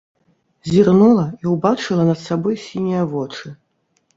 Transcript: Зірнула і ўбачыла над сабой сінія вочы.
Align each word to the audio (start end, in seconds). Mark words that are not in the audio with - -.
Зірнула 0.71 1.25
і 1.45 1.53
ўбачыла 1.53 2.03
над 2.09 2.19
сабой 2.27 2.59
сінія 2.65 3.07
вочы. 3.13 3.47